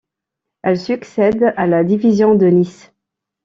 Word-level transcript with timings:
Elle 0.63 0.79
succède 0.79 1.53
à 1.57 1.67
la 1.67 1.83
division 1.83 2.33
de 2.33 2.47
Nice. 2.47 2.91